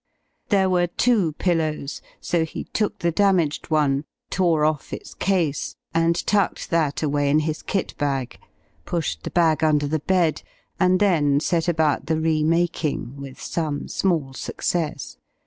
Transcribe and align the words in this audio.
There 0.49 0.67
were 0.67 0.87
two 0.87 1.33
pillows, 1.33 2.01
so 2.19 2.43
he 2.43 2.63
took 2.63 2.97
the 2.97 3.11
damaged 3.11 3.69
one, 3.69 4.03
tore 4.31 4.65
off 4.65 4.91
its 4.93 5.13
case, 5.13 5.75
and 5.93 6.15
tucked 6.25 6.71
that 6.71 7.03
away 7.03 7.29
in 7.29 7.41
his 7.41 7.61
kit 7.61 7.95
bag, 7.99 8.39
pushed 8.83 9.21
the 9.21 9.29
bag 9.29 9.63
under 9.63 9.85
the 9.85 9.99
bed, 9.99 10.41
and 10.79 10.99
then 10.99 11.39
set 11.39 11.67
about 11.67 12.07
the 12.07 12.19
remaking, 12.19 13.15
with 13.17 13.39
some 13.39 13.87
small 13.87 14.33
success. 14.33 15.17